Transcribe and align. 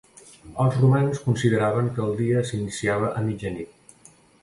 Els 0.63 0.77
romans 0.83 1.21
consideraven 1.27 1.91
que 1.99 2.05
el 2.07 2.17
dia 2.25 2.43
s'iniciava 2.51 3.15
a 3.23 3.27
mitjanit. 3.31 4.13